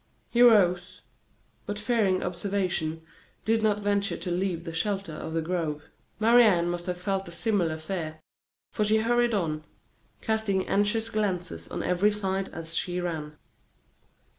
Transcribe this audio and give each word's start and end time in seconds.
He 0.31 0.41
rose, 0.41 1.01
but 1.67 1.77
fearing 1.77 2.23
observation, 2.23 3.03
did 3.45 3.61
not 3.61 3.81
venture 3.81 4.17
to 4.17 4.31
leave 4.31 4.63
the 4.63 4.73
shelter 4.73 5.11
of 5.13 5.33
the 5.35 5.43
grove. 5.43 5.83
Marie 6.19 6.41
Anne 6.41 6.71
must 6.71 6.87
have 6.87 6.97
felt 6.97 7.27
a 7.27 7.31
similar 7.31 7.77
fear, 7.77 8.19
for 8.71 8.83
she 8.83 8.97
hurried 8.97 9.35
on, 9.35 9.63
casting 10.19 10.67
anxious 10.67 11.07
glances 11.11 11.67
on 11.67 11.83
every 11.83 12.11
side 12.11 12.49
as 12.49 12.73
she 12.75 12.99
ran. 12.99 13.37